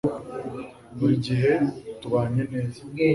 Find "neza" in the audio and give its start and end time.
2.51-2.81